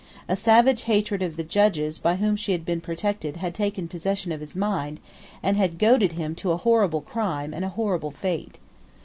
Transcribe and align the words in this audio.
A 0.27 0.35
savage 0.35 0.81
hatred 0.85 1.21
of 1.21 1.37
the 1.37 1.43
judges 1.43 1.99
by 1.99 2.15
whom 2.15 2.35
she 2.35 2.53
had 2.53 2.65
been 2.65 2.81
protected 2.81 3.37
had 3.37 3.53
taken 3.53 3.87
possession 3.87 4.31
of 4.31 4.39
his 4.39 4.55
mind, 4.55 4.99
and 5.43 5.57
had 5.57 5.77
goaded 5.77 6.13
him 6.13 6.33
to 6.37 6.49
a 6.51 6.57
horrible 6.57 7.01
crime 7.01 7.53
and 7.53 7.63
a 7.63 7.69
horrible 7.69 8.09
fate. 8.09 8.57